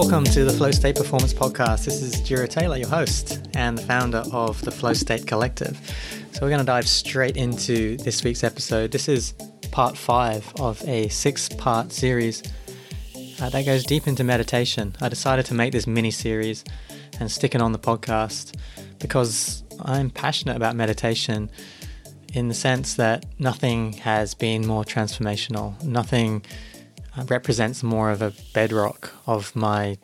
[0.00, 1.84] Welcome to the Flow State Performance Podcast.
[1.84, 5.78] This is Jira Taylor, your host and the founder of the Flow State Collective.
[6.32, 8.92] So, we're going to dive straight into this week's episode.
[8.92, 9.34] This is
[9.70, 12.42] part five of a six part series
[13.42, 14.96] uh, that goes deep into meditation.
[15.02, 16.64] I decided to make this mini series
[17.20, 18.56] and stick it on the podcast
[19.00, 21.50] because I'm passionate about meditation
[22.32, 25.80] in the sense that nothing has been more transformational.
[25.84, 26.42] Nothing
[27.28, 29.98] represents more of a bedrock of my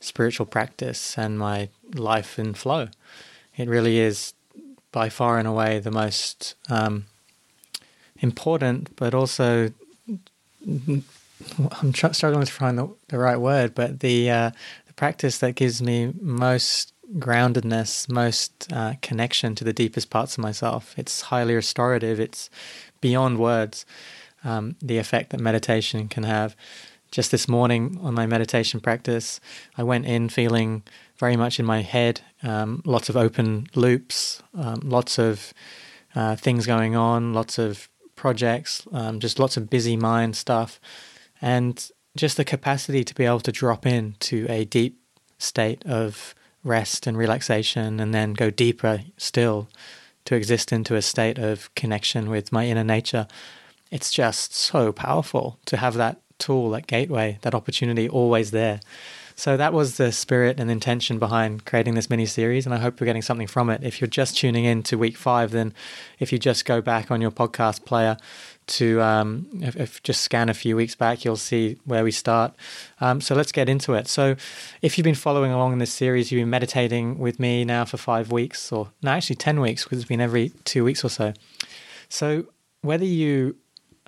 [0.00, 2.88] spiritual practice and my life in flow.
[3.56, 4.34] It really is
[4.90, 7.06] by far and away the most um,
[8.20, 9.72] important, but also
[10.66, 14.50] I'm tr- struggling to find the, the, right word, but the uh,
[14.86, 20.42] the practice that gives me most groundedness, most uh, connection to the deepest parts of
[20.42, 20.94] myself.
[20.96, 22.20] It's highly restorative.
[22.20, 22.48] It's
[23.00, 23.84] beyond words.
[24.44, 26.56] Um, the effect that meditation can have.
[27.12, 29.38] Just this morning on my meditation practice,
[29.76, 30.82] I went in feeling
[31.18, 35.52] very much in my head, um, lots of open loops, um, lots of
[36.14, 40.80] uh, things going on, lots of projects, um, just lots of busy mind stuff,
[41.40, 44.98] and just the capacity to be able to drop into a deep
[45.38, 49.68] state of rest and relaxation, and then go deeper still
[50.24, 53.26] to exist into a state of connection with my inner nature.
[53.92, 58.80] It's just so powerful to have that tool, that gateway, that opportunity always there.
[59.36, 62.98] So that was the spirit and intention behind creating this mini series, and I hope
[62.98, 63.82] you're getting something from it.
[63.82, 65.74] If you're just tuning in to week five, then
[66.18, 68.16] if you just go back on your podcast player
[68.68, 72.54] to um, if, if, just scan a few weeks back, you'll see where we start.
[73.00, 74.06] Um, so let's get into it.
[74.06, 74.36] So,
[74.80, 77.96] if you've been following along in this series, you've been meditating with me now for
[77.98, 81.32] five weeks, or no, actually ten weeks, because it's been every two weeks or so.
[82.08, 82.46] So,
[82.82, 83.56] whether you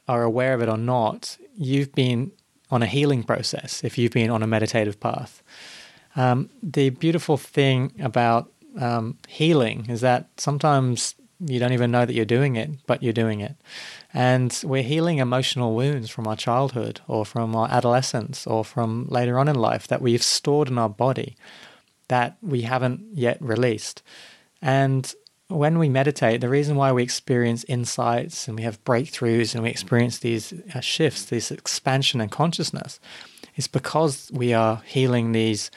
[0.08, 2.32] are aware of it or not, you've been
[2.70, 3.84] on a healing process.
[3.84, 5.42] If you've been on a meditative path,
[6.16, 12.14] um, the beautiful thing about um, healing is that sometimes you don't even know that
[12.14, 13.56] you're doing it, but you're doing it.
[14.12, 19.38] And we're healing emotional wounds from our childhood or from our adolescence or from later
[19.38, 21.36] on in life that we've stored in our body
[22.08, 24.02] that we haven't yet released.
[24.62, 25.12] And
[25.56, 29.70] when we meditate, the reason why we experience insights and we have breakthroughs and we
[29.70, 33.00] experience these uh, shifts, this expansion in consciousness,
[33.56, 35.70] is because we are healing these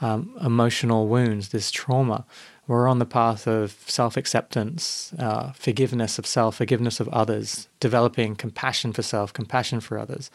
[0.00, 2.24] um, emotional wounds, this trauma
[2.68, 8.36] we're on the path of self acceptance, uh, forgiveness of self, forgiveness of others, developing
[8.36, 10.30] compassion for self, compassion for others.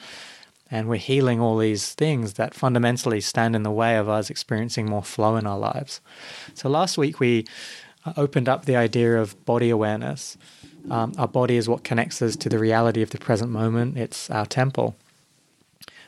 [0.71, 4.89] And we're healing all these things that fundamentally stand in the way of us experiencing
[4.89, 6.01] more flow in our lives.
[6.55, 7.45] So last week we
[8.18, 10.38] opened up the idea of body awareness.
[10.90, 14.30] Um, our body is what connects us to the reality of the present moment, it's
[14.30, 14.96] our temple.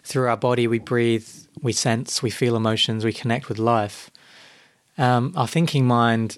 [0.03, 1.27] Through our body, we breathe,
[1.61, 4.11] we sense, we feel emotions, we connect with life
[4.97, 6.37] um, our thinking mind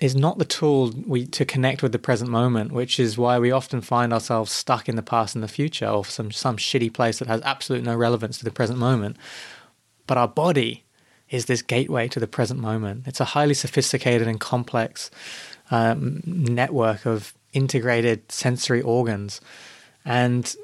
[0.00, 3.50] is not the tool we to connect with the present moment, which is why we
[3.50, 7.18] often find ourselves stuck in the past and the future, or some some shitty place
[7.18, 9.16] that has absolute no relevance to the present moment.
[10.06, 10.84] But our body
[11.30, 13.06] is this gateway to the present moment.
[13.06, 15.10] It's a highly sophisticated and complex
[15.70, 19.40] um, network of integrated sensory organs,
[20.04, 20.54] and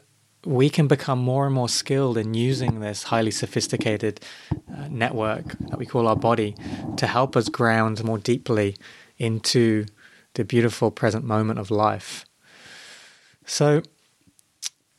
[0.45, 4.21] we can become more and more skilled in using this highly sophisticated
[4.53, 6.55] uh, network that we call our body
[6.97, 8.77] to help us ground more deeply
[9.19, 9.87] into
[10.35, 12.25] the beautiful present moment of life.
[13.45, 13.83] So,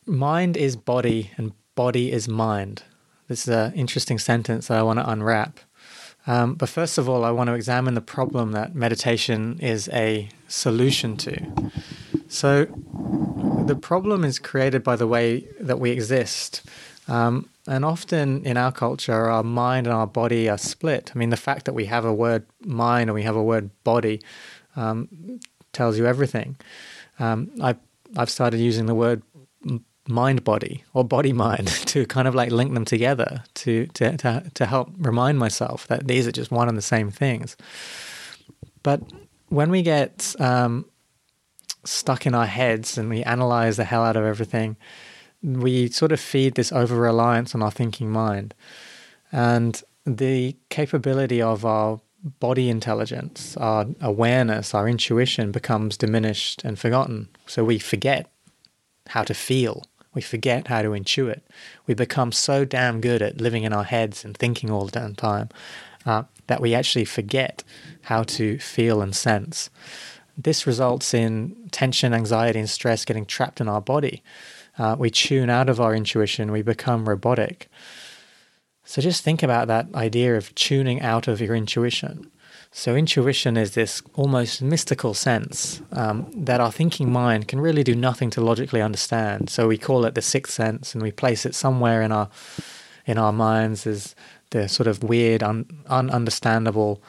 [0.06, 2.84] mind is body and body is mind.
[3.28, 5.60] This is an interesting sentence that I want to unwrap.
[6.26, 10.30] Um, but first of all, I want to examine the problem that meditation is a
[10.48, 11.72] solution to.
[12.28, 12.66] So,
[13.66, 16.64] the problem is created by the way that we exist.
[17.08, 21.12] Um, and often in our culture, our mind and our body are split.
[21.14, 23.70] I mean, the fact that we have a word mind and we have a word
[23.84, 24.22] body
[24.76, 25.40] um,
[25.72, 26.58] tells you everything.
[27.20, 27.76] Um, I,
[28.18, 29.22] I've started using the word
[30.08, 34.44] mind body or body mind to kind of like link them together to, to, to,
[34.54, 37.56] to help remind myself that these are just one and the same things.
[38.82, 39.02] But
[39.50, 40.86] when we get um,
[41.86, 44.76] stuck in our heads and we analyze the hell out of everything,
[45.42, 48.54] we sort of feed this over reliance on our thinking mind.
[49.32, 52.00] And the capability of our
[52.40, 57.30] body intelligence, our awareness, our intuition becomes diminished and forgotten.
[57.48, 58.32] So we forget
[59.08, 59.84] how to feel.
[60.14, 61.42] We forget how to intuit.
[61.88, 65.16] We become so damn good at living in our heads and thinking all the damn
[65.16, 65.50] time
[66.06, 67.64] uh, that we actually forget
[68.04, 69.70] how to feel and sense.
[70.38, 74.24] This results in tension, anxiety, and stress getting trapped in our body.
[74.78, 77.70] Uh, we tune out of our intuition, we become robotic.
[78.84, 82.30] So just think about that idea of tuning out of your intuition.
[82.76, 87.94] So, intuition is this almost mystical sense um, that our thinking mind can really do
[87.94, 89.52] nothing to logically understand.
[89.52, 92.30] So, we call it the sixth sense, and we place it somewhere in our
[93.06, 94.16] in our minds as
[94.50, 97.00] the sort of weird, un, ununderstandable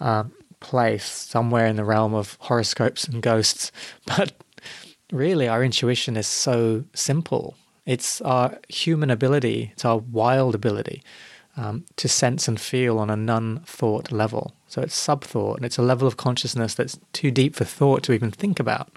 [0.00, 0.24] uh,
[0.58, 3.70] place, somewhere in the realm of horoscopes and ghosts.
[4.06, 4.32] But
[5.12, 7.54] really, our intuition is so simple.
[7.86, 11.00] It's our human ability, it's our wild ability
[11.56, 14.54] um, to sense and feel on a non thought level.
[14.68, 18.02] So it's sub thought, and it's a level of consciousness that's too deep for thought
[18.04, 18.90] to even think about.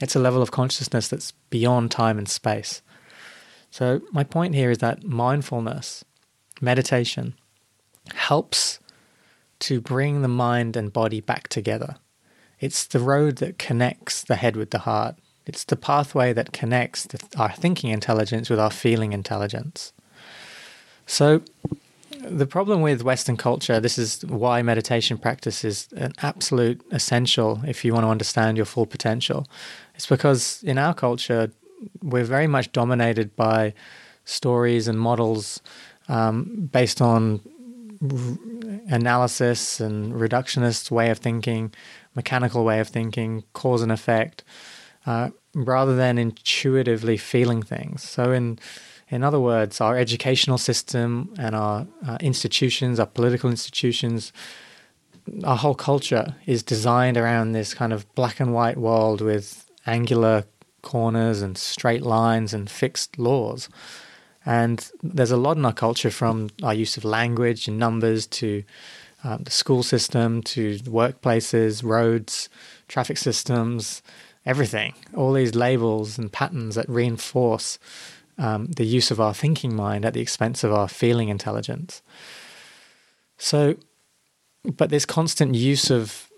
[0.00, 2.82] It's a level of consciousness that's beyond time and space.
[3.70, 6.04] So, my point here is that mindfulness,
[6.60, 7.34] meditation,
[8.14, 8.80] helps
[9.60, 11.96] to bring the mind and body back together.
[12.58, 15.16] It's the road that connects the head with the heart.
[15.46, 17.06] It's the pathway that connects
[17.36, 19.92] our thinking intelligence with our feeling intelligence.
[21.10, 21.42] So,
[22.22, 27.84] the problem with Western culture, this is why meditation practice is an absolute essential if
[27.84, 29.48] you want to understand your full potential.
[29.96, 31.50] It's because in our culture,
[32.00, 33.74] we're very much dominated by
[34.24, 35.60] stories and models
[36.08, 37.40] um, based on
[38.00, 38.38] r-
[38.94, 41.74] analysis and reductionist way of thinking,
[42.14, 44.44] mechanical way of thinking, cause and effect,
[45.06, 48.04] uh, rather than intuitively feeling things.
[48.04, 48.60] So in
[49.10, 54.32] in other words, our educational system and our uh, institutions, our political institutions,
[55.44, 60.44] our whole culture is designed around this kind of black and white world with angular
[60.82, 63.68] corners and straight lines and fixed laws.
[64.46, 68.62] And there's a lot in our culture from our use of language and numbers to
[69.22, 72.48] um, the school system to workplaces, roads,
[72.88, 74.02] traffic systems,
[74.46, 74.94] everything.
[75.14, 77.78] All these labels and patterns that reinforce
[78.40, 82.02] um, the use of our thinking mind at the expense of our feeling intelligence.
[83.38, 83.76] So,
[84.64, 86.28] but this constant use of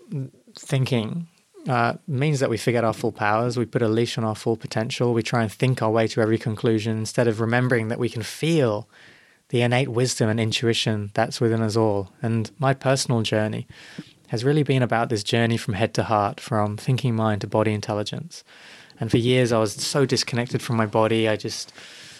[0.57, 1.27] thinking
[1.67, 3.57] uh, means that we forget our full powers.
[3.57, 5.13] We put a leash on our full potential.
[5.13, 8.21] We try and think our way to every conclusion instead of remembering that we can
[8.21, 8.87] feel
[9.49, 12.11] the innate wisdom and intuition that's within us all.
[12.21, 13.67] And my personal journey
[14.27, 17.73] has really been about this journey from head to heart, from thinking mind to body
[17.73, 18.43] intelligence.
[18.99, 21.27] And for years, I was so disconnected from my body.
[21.27, 21.73] I just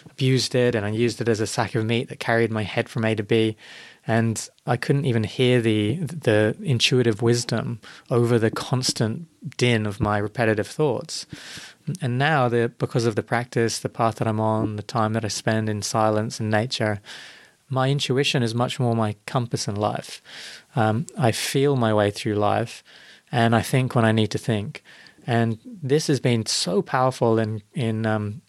[0.09, 2.89] abused it and I used it as a sack of meat that carried my head
[2.89, 3.55] from A to B.
[4.05, 7.79] And I couldn't even hear the the intuitive wisdom
[8.09, 9.27] over the constant
[9.57, 11.25] din of my repetitive thoughts.
[12.01, 15.25] And now, the, because of the practice, the path that I'm on, the time that
[15.25, 17.01] I spend in silence and nature,
[17.69, 20.21] my intuition is much more my compass in life.
[20.75, 22.83] Um, I feel my way through life,
[23.31, 24.83] and I think when I need to think.
[25.25, 28.41] And this has been so powerful in in um,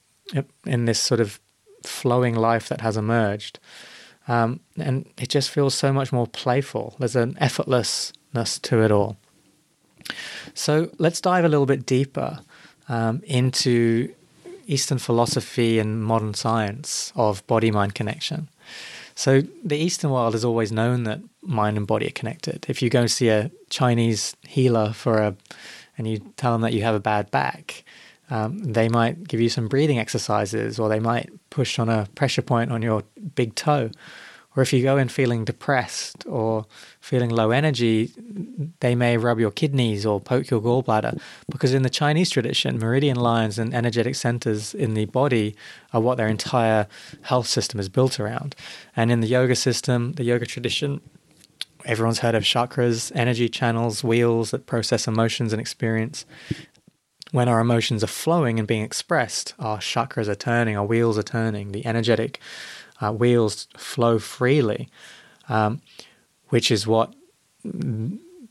[0.67, 1.41] in this sort of
[1.85, 3.59] flowing life that has emerged.
[4.27, 6.97] Um, and it just feels so much more playful.
[6.99, 9.19] There's an effortlessness to it all.
[10.55, 12.41] So let's dive a little bit deeper
[12.89, 14.15] um, into
[14.67, 18.49] Eastern philosophy and modern science of body mind connection.
[19.15, 22.67] So the Eastern world has always known that mind and body are connected.
[22.69, 25.37] If you go see a Chinese healer for a
[25.97, 27.85] and you tell them that you have a bad back,
[28.31, 32.43] um, they might give you some breathing exercises or they might push on a pressure
[32.43, 33.03] point on your
[33.35, 33.91] big toe.
[34.57, 36.65] Or if you go in feeling depressed or
[37.01, 38.13] feeling low energy,
[38.81, 41.21] they may rub your kidneys or poke your gallbladder.
[41.51, 45.57] Because in the Chinese tradition, meridian lines and energetic centers in the body
[45.93, 46.87] are what their entire
[47.23, 48.55] health system is built around.
[48.95, 51.01] And in the yoga system, the yoga tradition,
[51.85, 56.25] everyone's heard of chakras, energy channels, wheels that process emotions and experience.
[57.33, 61.23] When our emotions are flowing and being expressed, our chakras are turning, our wheels are
[61.23, 62.41] turning, the energetic
[63.01, 64.89] uh, wheels flow freely,
[65.49, 65.81] um,
[66.49, 67.13] which is what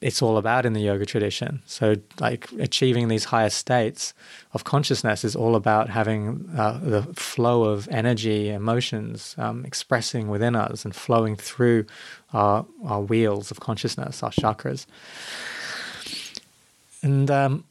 [0.04, 1.62] it's all about in the yoga tradition.
[1.66, 4.13] So, like achieving these higher states
[4.52, 10.56] of consciousness is all about having uh, the flow of energy, emotions um, expressing within
[10.56, 11.86] us and flowing through
[12.34, 14.86] our, our wheels of consciousness, our chakras.
[17.02, 17.66] And um,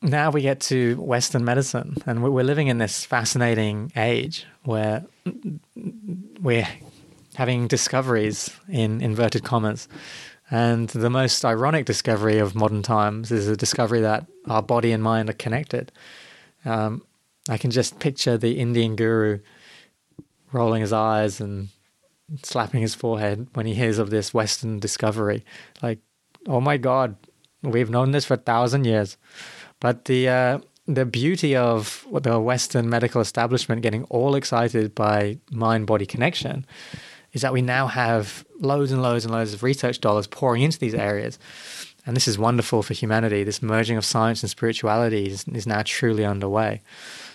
[0.00, 5.04] now we get to Western medicine, and we're living in this fascinating age where
[6.40, 6.68] we're
[7.34, 9.88] having discoveries in inverted commas
[10.52, 15.02] and the most ironic discovery of modern times is a discovery that our body and
[15.02, 15.90] mind are connected.
[16.66, 17.02] Um,
[17.48, 19.38] I can just picture the Indian guru
[20.52, 21.68] rolling his eyes and
[22.42, 25.44] slapping his forehead when he hears of this Western discovery.
[25.82, 25.98] Like,
[26.46, 27.16] oh my God,
[27.62, 29.16] we've known this for a thousand years.
[29.80, 35.86] But the uh, the beauty of the Western medical establishment getting all excited by mind
[35.86, 36.66] body connection
[37.32, 40.78] is that we now have loads and loads and loads of research dollars pouring into
[40.78, 41.38] these areas.
[42.04, 43.44] And this is wonderful for humanity.
[43.44, 46.82] This merging of science and spirituality is, is now truly underway.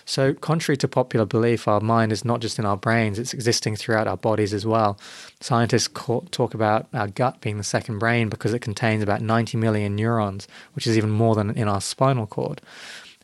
[0.08, 3.76] So, contrary to popular belief, our mind is not just in our brains, it's existing
[3.76, 4.98] throughout our bodies as well.
[5.38, 5.86] Scientists
[6.30, 10.48] talk about our gut being the second brain because it contains about 90 million neurons,
[10.72, 12.62] which is even more than in our spinal cord.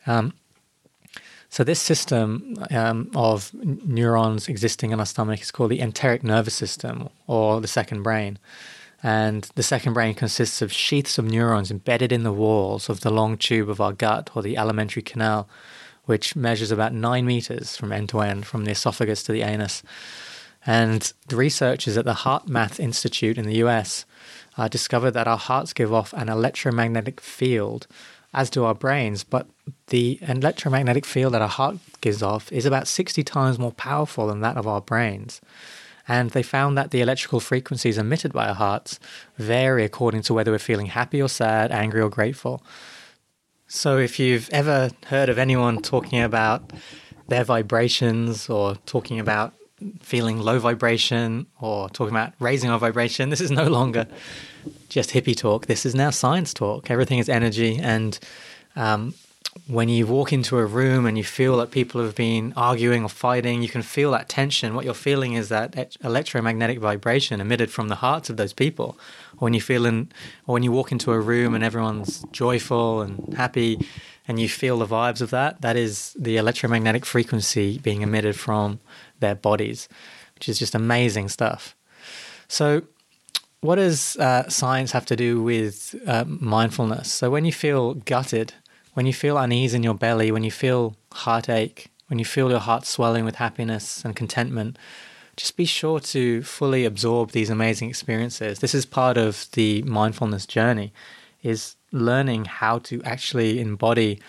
[0.05, 0.33] Um,
[1.49, 6.53] so, this system um, of neurons existing in our stomach is called the enteric nervous
[6.53, 8.37] system or the second brain.
[9.01, 13.09] And the second brain consists of sheaths of neurons embedded in the walls of the
[13.09, 15.49] long tube of our gut or the alimentary canal
[16.05, 19.83] which measures about nine meters from end to end, from the esophagus to the anus.
[20.65, 24.05] And the researchers at the HeartMath Institute in the US
[24.57, 27.87] uh, discovered that our hearts give off an electromagnetic field,
[28.33, 29.47] as do our brains, but
[29.87, 34.41] the electromagnetic field that our heart gives off is about 60 times more powerful than
[34.41, 35.41] that of our brains.
[36.07, 38.99] And they found that the electrical frequencies emitted by our hearts
[39.37, 42.63] vary according to whether we're feeling happy or sad, angry or grateful.
[43.67, 46.71] So, if you've ever heard of anyone talking about
[47.27, 49.53] their vibrations or talking about
[50.01, 54.07] feeling low vibration or talking about raising our vibration, this is no longer
[54.89, 55.65] just hippie talk.
[55.65, 56.91] This is now science talk.
[56.91, 57.79] Everything is energy.
[57.81, 58.19] And
[58.75, 59.15] um,
[59.67, 63.09] when you walk into a room and you feel that people have been arguing or
[63.09, 64.75] fighting, you can feel that tension.
[64.75, 68.97] What you're feeling is that electromagnetic vibration emitted from the hearts of those people
[69.39, 70.11] when you feel in,
[70.45, 73.87] or when you walk into a room and everyone's joyful and happy,
[74.27, 78.79] and you feel the vibes of that, that is the electromagnetic frequency being emitted from
[79.19, 79.89] their bodies,
[80.35, 81.75] which is just amazing stuff.
[82.47, 82.83] So,
[83.61, 87.11] what does uh, science have to do with uh, mindfulness?
[87.11, 88.53] So, when you feel gutted,
[88.95, 92.59] when you feel unease in your belly, when you feel heartache, when you feel your
[92.59, 94.77] heart swelling with happiness and contentment,
[95.35, 98.59] just be sure to fully absorb these amazing experiences.
[98.59, 100.93] This is part of the mindfulness journey,
[101.43, 104.21] is learning how to actually embody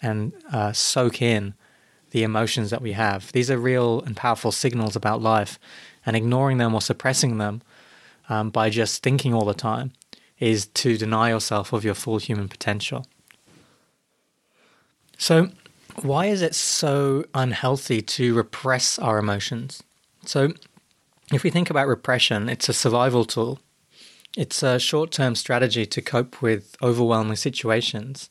[0.00, 1.54] and uh, soak in
[2.10, 3.32] the emotions that we have.
[3.32, 5.58] These are real and powerful signals about life,
[6.06, 7.62] and ignoring them or suppressing them
[8.28, 9.92] um, by just thinking all the time
[10.38, 13.04] is to deny yourself of your full human potential.
[15.22, 15.50] So,
[16.00, 19.80] why is it so unhealthy to repress our emotions?
[20.26, 20.52] So,
[21.32, 23.60] if we think about repression, it's a survival tool.
[24.36, 28.30] It's a short term strategy to cope with overwhelming situations.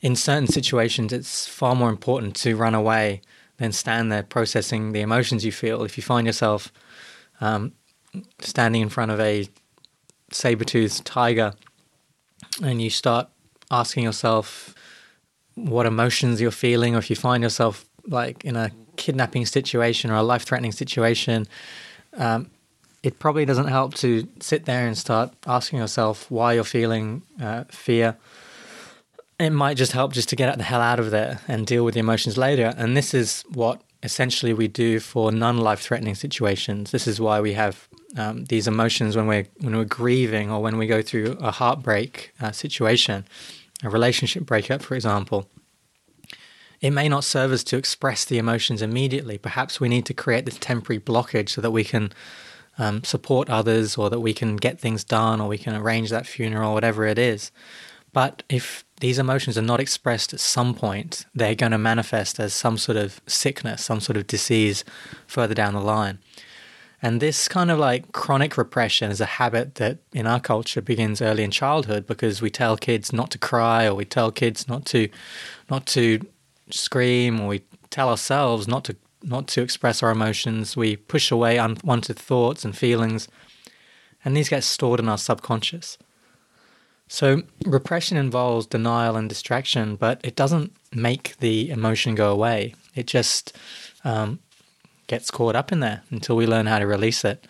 [0.00, 3.20] In certain situations, it's far more important to run away
[3.58, 5.84] than stand there processing the emotions you feel.
[5.84, 6.72] If you find yourself
[7.42, 7.72] um,
[8.40, 9.50] standing in front of a
[10.32, 11.52] saber toothed tiger
[12.62, 13.28] and you start
[13.70, 14.74] asking yourself
[15.56, 20.14] what emotions you're feeling, or if you find yourself like in a kidnapping situation or
[20.14, 21.46] a life threatening situation,
[22.16, 22.50] um,
[23.02, 27.64] it probably doesn't help to sit there and start asking yourself why you're feeling uh,
[27.68, 28.16] fear.
[29.38, 31.94] It might just help just to get the hell out of there and deal with
[31.94, 32.72] the emotions later.
[32.76, 36.90] And this is what essentially we do for non-life threatening situations.
[36.90, 40.78] This is why we have um, these emotions when we're when we're grieving or when
[40.78, 43.26] we go through a heartbreak uh, situation,
[43.82, 45.48] a relationship breakup, for example
[46.80, 49.38] it may not serve us to express the emotions immediately.
[49.38, 52.12] Perhaps we need to create this temporary blockage so that we can
[52.78, 56.26] um, support others or that we can get things done or we can arrange that
[56.26, 57.50] funeral, whatever it is.
[58.12, 62.54] But if these emotions are not expressed at some point, they're going to manifest as
[62.54, 64.84] some sort of sickness, some sort of disease
[65.26, 66.18] further down the line.
[67.06, 71.22] And this kind of like chronic repression is a habit that in our culture begins
[71.22, 74.84] early in childhood because we tell kids not to cry or we tell kids not
[74.86, 75.08] to
[75.70, 76.18] not to
[76.70, 80.76] scream or we tell ourselves not to not to express our emotions.
[80.76, 83.28] We push away unwanted thoughts and feelings,
[84.24, 85.98] and these get stored in our subconscious.
[87.06, 92.74] So, repression involves denial and distraction, but it doesn't make the emotion go away.
[92.96, 93.56] It just
[94.02, 94.40] um,
[95.06, 97.46] gets caught up in there until we learn how to release it.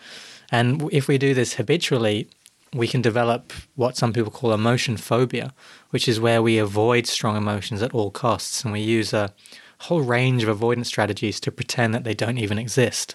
[0.51, 2.29] And if we do this habitually,
[2.73, 5.55] we can develop what some people call emotion phobia,
[5.91, 9.33] which is where we avoid strong emotions at all costs and we use a
[9.81, 13.15] whole range of avoidance strategies to pretend that they don't even exist.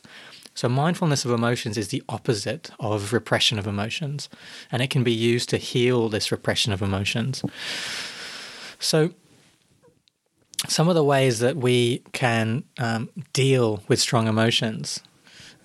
[0.53, 4.27] So, mindfulness of emotions is the opposite of repression of emotions,
[4.69, 7.41] and it can be used to heal this repression of emotions.
[8.77, 9.11] So,
[10.67, 15.01] some of the ways that we can um, deal with strong emotions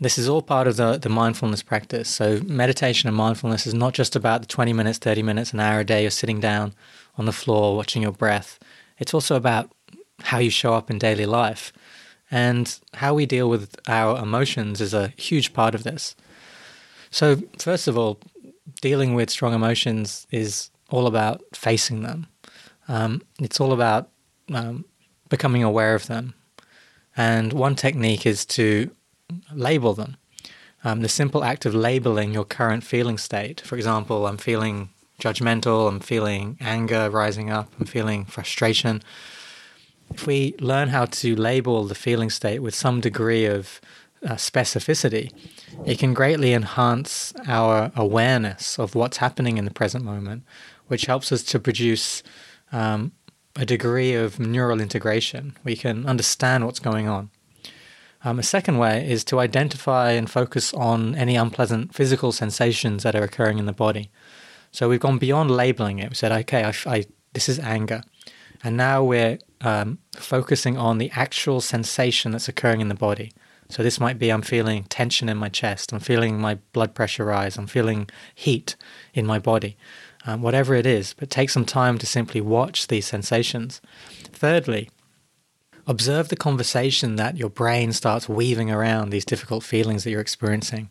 [0.00, 2.08] this is all part of the, the mindfulness practice.
[2.08, 5.80] So, meditation and mindfulness is not just about the 20 minutes, 30 minutes, an hour
[5.80, 6.74] a day you're sitting down
[7.16, 8.58] on the floor watching your breath.
[8.98, 9.70] It's also about
[10.20, 11.72] how you show up in daily life.
[12.30, 16.16] And how we deal with our emotions is a huge part of this.
[17.10, 18.18] So, first of all,
[18.80, 22.26] dealing with strong emotions is all about facing them.
[22.88, 24.10] Um, it's all about
[24.52, 24.84] um,
[25.28, 26.34] becoming aware of them.
[27.16, 28.90] And one technique is to
[29.52, 30.16] label them.
[30.84, 33.60] Um, the simple act of labeling your current feeling state.
[33.60, 39.02] For example, I'm feeling judgmental, I'm feeling anger rising up, I'm feeling frustration.
[40.10, 43.80] If we learn how to label the feeling state with some degree of
[44.24, 45.32] uh, specificity,
[45.84, 50.44] it can greatly enhance our awareness of what's happening in the present moment,
[50.86, 52.22] which helps us to produce
[52.72, 53.12] um,
[53.56, 55.56] a degree of neural integration.
[55.64, 57.30] We can understand what's going on.
[58.24, 63.14] Um, a second way is to identify and focus on any unpleasant physical sensations that
[63.14, 64.10] are occurring in the body.
[64.72, 66.10] So we've gone beyond labeling it.
[66.10, 68.02] We said, okay, I, I, this is anger.
[68.64, 73.32] And now we're um, focusing on the actual sensation that's occurring in the body.
[73.68, 77.24] So this might be I'm feeling tension in my chest, I'm feeling my blood pressure
[77.24, 78.76] rise, I'm feeling heat
[79.12, 79.76] in my body,
[80.26, 81.14] um, whatever it is.
[81.14, 83.80] But take some time to simply watch these sensations.
[84.32, 84.90] Thirdly,
[85.86, 90.90] observe the conversation that your brain starts weaving around these difficult feelings that you're experiencing.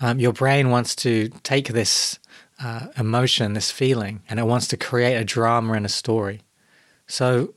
[0.00, 2.18] Um, your brain wants to take this
[2.62, 6.40] uh, emotion, this feeling, and it wants to create a drama and a story.
[7.06, 7.54] So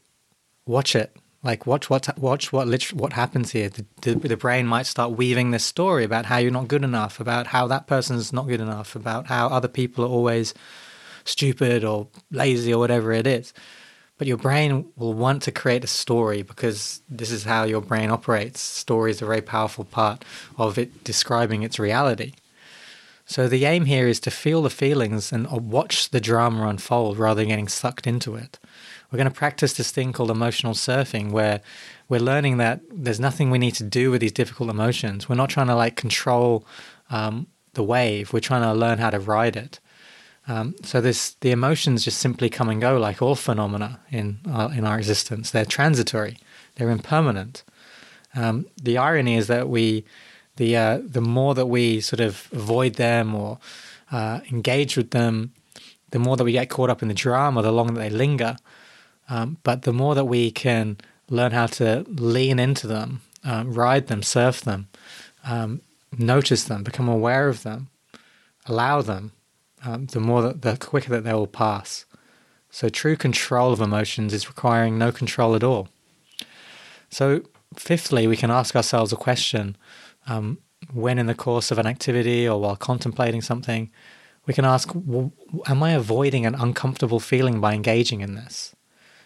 [0.66, 1.16] watch it.
[1.44, 3.70] Like watch what watch what what happens here.
[3.70, 7.20] The, the, the brain might start weaving this story about how you're not good enough,
[7.20, 10.54] about how that person's not good enough, about how other people are always
[11.27, 13.53] stupid or lazy or whatever it is.
[14.17, 18.10] But your brain will want to create a story because this is how your brain
[18.10, 18.60] operates.
[18.60, 20.25] Story is a very powerful part
[20.57, 22.34] of it describing its reality.
[23.25, 27.41] So the aim here is to feel the feelings and watch the drama unfold rather
[27.41, 28.57] than getting sucked into it.
[29.12, 31.62] We're going to practice this thing called emotional surfing where
[32.10, 35.28] we're learning that there's nothing we need to do with these difficult emotions.
[35.28, 36.65] We're not trying to like control
[37.10, 38.34] um, the wave.
[38.34, 39.80] We're trying to learn how to ride it.
[40.47, 44.69] Um, so this the emotions just simply come and go like all phenomena in uh,
[44.73, 45.51] in our existence.
[45.51, 46.38] They're transitory.
[46.75, 47.63] They're impermanent.
[48.36, 50.05] Um, the irony is that we
[50.55, 53.60] the uh, the more that we sort of avoid them or
[54.12, 55.53] uh, engage with them,
[56.12, 58.57] the more that we get caught up in the drama, the longer they linger.
[59.29, 60.97] Um, but the more that we can
[61.29, 64.88] learn how to lean into them, um, ride them, surf them,
[65.43, 65.81] um,
[66.17, 67.89] notice them, become aware of them,
[68.65, 69.33] allow them,
[69.84, 72.06] um, the more that the quicker that they will pass.
[72.70, 75.88] So true control of emotions is requiring no control at all.
[77.10, 77.42] So
[77.76, 79.78] fifthly, we can ask ourselves a question
[80.28, 80.60] um,
[80.94, 83.90] when in the course of an activity or while contemplating something,
[84.46, 88.76] we can ask, am I avoiding an uncomfortable feeling by engaging in this?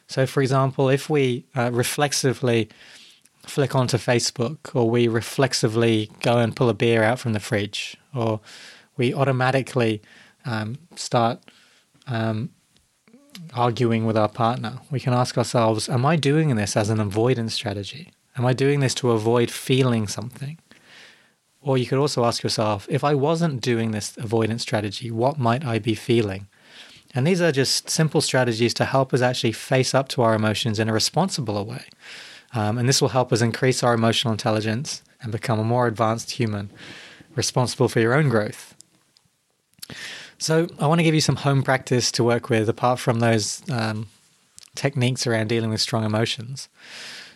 [0.07, 2.69] So, for example, if we uh, reflexively
[3.45, 7.97] flick onto Facebook, or we reflexively go and pull a beer out from the fridge,
[8.13, 8.39] or
[8.97, 10.01] we automatically
[10.45, 11.39] um, start
[12.07, 12.49] um,
[13.53, 17.53] arguing with our partner, we can ask ourselves, Am I doing this as an avoidance
[17.53, 18.11] strategy?
[18.37, 20.57] Am I doing this to avoid feeling something?
[21.61, 25.63] Or you could also ask yourself, if I wasn't doing this avoidance strategy, what might
[25.63, 26.47] I be feeling?
[27.13, 30.79] And these are just simple strategies to help us actually face up to our emotions
[30.79, 31.83] in a responsible way.
[32.53, 36.31] Um, and this will help us increase our emotional intelligence and become a more advanced
[36.31, 36.71] human,
[37.35, 38.75] responsible for your own growth.
[40.41, 43.61] So, I want to give you some home practice to work with apart from those
[43.69, 44.07] um,
[44.73, 46.67] techniques around dealing with strong emotions.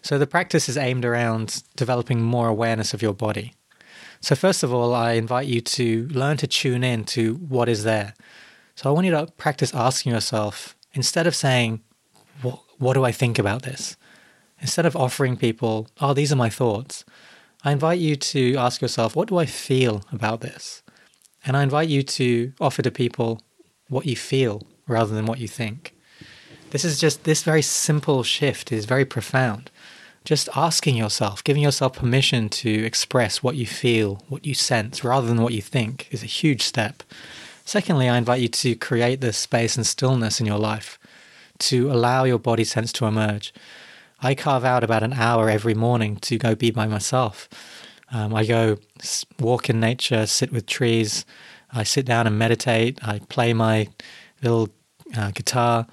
[0.01, 3.53] So, the practice is aimed around developing more awareness of your body.
[4.21, 7.83] So, first of all, I invite you to learn to tune in to what is
[7.83, 8.15] there.
[8.73, 11.81] So, I want you to practice asking yourself, instead of saying,
[12.41, 13.97] What, what do I think about this?
[14.61, 17.05] Instead of offering people, Oh, these are my thoughts,
[17.63, 20.81] I invite you to ask yourself, What do I feel about this?
[21.45, 23.41] And I invite you to offer to people
[23.88, 25.93] what you feel rather than what you think.
[26.71, 29.69] This is just, this very simple shift is very profound.
[30.25, 35.27] Just asking yourself, giving yourself permission to express what you feel, what you sense, rather
[35.27, 37.03] than what you think is a huge step.
[37.63, 40.97] Secondly, I invite you to create this space and stillness in your life
[41.60, 43.53] to allow your body sense to emerge.
[44.19, 47.47] I carve out about an hour every morning to go be by myself
[48.15, 48.78] um, I go
[49.41, 51.25] walk in nature, sit with trees.
[51.73, 52.97] I sit down and meditate.
[53.06, 53.89] I play my
[54.41, 54.69] little
[55.17, 55.86] uh, guitar.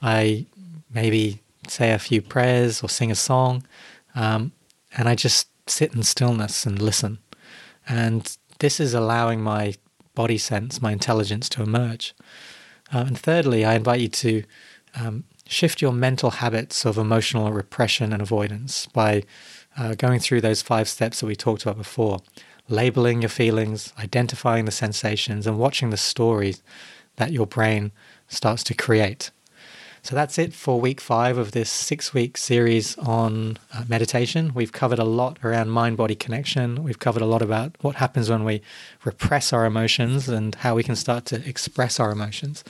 [0.00, 0.46] I
[0.90, 3.66] maybe say a few prayers or sing a song.
[4.14, 4.52] Um,
[4.96, 7.18] and I just sit in stillness and listen.
[7.86, 9.74] And this is allowing my
[10.14, 12.14] body sense, my intelligence to emerge.
[12.94, 14.42] Uh, and thirdly, I invite you to
[14.98, 19.24] um, shift your mental habits of emotional repression and avoidance by
[19.78, 22.20] uh, going through those five steps that we talked about before.
[22.70, 26.62] labeling your feelings, identifying the sensations, and watching the stories
[27.16, 27.90] that your brain
[28.28, 29.30] starts to create.
[30.02, 34.52] So that's it for week five of this six week series on uh, meditation.
[34.54, 36.82] We've covered a lot around mind body connection.
[36.82, 38.62] We've covered a lot about what happens when we
[39.04, 42.64] repress our emotions and how we can start to express our emotions.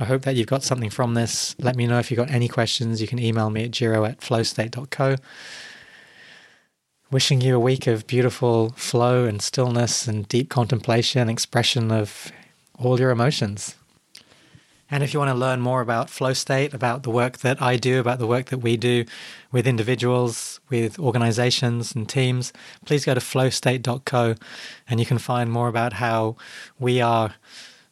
[0.00, 1.54] I hope that you've got something from this.
[1.58, 3.00] Let me know if you've got any questions.
[3.02, 5.16] You can email me at giro at flowstate.co.
[7.12, 12.32] Wishing you a week of beautiful flow and stillness and deep contemplation, expression of
[12.78, 13.74] all your emotions.
[14.90, 17.76] And if you want to learn more about flow state, about the work that I
[17.76, 19.04] do, about the work that we do
[19.50, 22.50] with individuals, with organizations and teams,
[22.86, 24.34] please go to flowstate.co
[24.88, 26.36] and you can find more about how
[26.78, 27.34] we are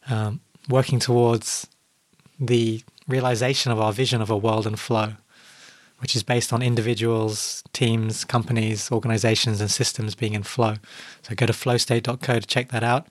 [0.09, 1.67] um, working towards
[2.39, 5.13] the realization of our vision of a world in flow,
[6.01, 10.75] which is based on individuals, teams, companies, organizations, and systems being in flow.
[11.21, 13.07] So go to flowstate.co to check that out.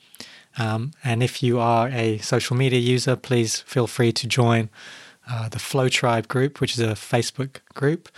[0.58, 4.68] Um, and if you are a social media user, please feel free to join
[5.30, 8.08] uh, the Flow Tribe group, which is a Facebook group.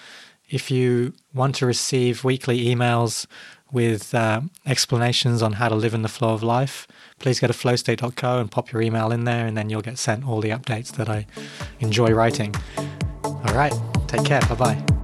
[0.49, 3.27] If you want to receive weekly emails
[3.71, 6.87] with uh, explanations on how to live in the flow of life,
[7.19, 10.27] please go to flowstate.co and pop your email in there, and then you'll get sent
[10.27, 11.27] all the updates that I
[11.81, 12.55] enjoy writing.
[13.45, 13.73] All right,
[14.09, 14.41] take care.
[14.43, 15.02] Bye bye.